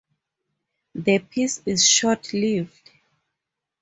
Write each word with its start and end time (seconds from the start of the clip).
The 0.95 1.19
peace 1.19 1.61
is 1.63 1.87
short-lived. 1.87 2.89